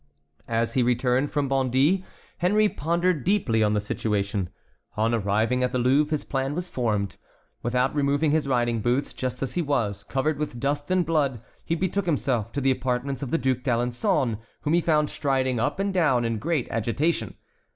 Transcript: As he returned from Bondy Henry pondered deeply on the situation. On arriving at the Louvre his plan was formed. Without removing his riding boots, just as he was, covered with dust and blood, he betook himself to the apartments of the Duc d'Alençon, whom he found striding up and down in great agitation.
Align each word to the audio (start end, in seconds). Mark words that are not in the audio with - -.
As 0.47 0.73
he 0.73 0.81
returned 0.81 1.29
from 1.29 1.47
Bondy 1.47 2.03
Henry 2.39 2.67
pondered 2.67 3.23
deeply 3.23 3.61
on 3.61 3.75
the 3.75 3.79
situation. 3.79 4.49
On 4.97 5.13
arriving 5.13 5.61
at 5.61 5.71
the 5.71 5.77
Louvre 5.77 6.09
his 6.09 6.23
plan 6.23 6.55
was 6.55 6.67
formed. 6.67 7.17
Without 7.61 7.93
removing 7.93 8.31
his 8.31 8.47
riding 8.47 8.81
boots, 8.81 9.13
just 9.13 9.43
as 9.43 9.53
he 9.53 9.61
was, 9.61 10.03
covered 10.03 10.39
with 10.39 10.59
dust 10.59 10.89
and 10.89 11.05
blood, 11.05 11.39
he 11.63 11.75
betook 11.75 12.07
himself 12.07 12.51
to 12.53 12.61
the 12.61 12.71
apartments 12.71 13.21
of 13.21 13.29
the 13.29 13.37
Duc 13.37 13.59
d'Alençon, 13.59 14.39
whom 14.61 14.73
he 14.73 14.81
found 14.81 15.07
striding 15.11 15.59
up 15.59 15.77
and 15.79 15.93
down 15.93 16.25
in 16.25 16.39
great 16.39 16.67
agitation. 16.71 17.35